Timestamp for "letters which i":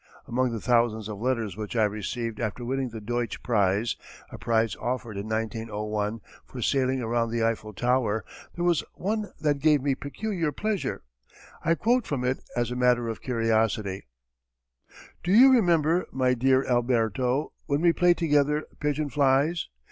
1.21-1.83